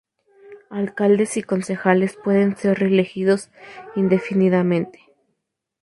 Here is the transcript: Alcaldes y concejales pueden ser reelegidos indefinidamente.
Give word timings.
Alcaldes 0.71 1.37
y 1.37 1.43
concejales 1.43 2.17
pueden 2.23 2.57
ser 2.57 2.79
reelegidos 2.79 3.51
indefinidamente. 3.95 4.99